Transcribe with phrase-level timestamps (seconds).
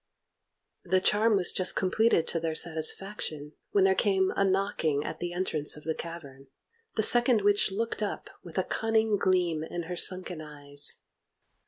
[0.83, 5.31] The charm was just completed to their satisfaction, when there came a knocking at the
[5.31, 6.47] entrance of the cavern.
[6.95, 11.03] The second witch looked up with a cunning gleam in her sunken eyes.